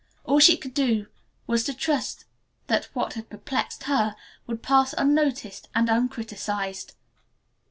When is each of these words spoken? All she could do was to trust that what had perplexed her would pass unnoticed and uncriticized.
All 0.23 0.39
she 0.39 0.57
could 0.57 0.73
do 0.73 1.05
was 1.45 1.63
to 1.65 1.75
trust 1.75 2.25
that 2.65 2.85
what 2.93 3.13
had 3.13 3.29
perplexed 3.29 3.83
her 3.83 4.15
would 4.47 4.63
pass 4.63 4.93
unnoticed 4.97 5.69
and 5.75 5.89
uncriticized. 5.89 6.95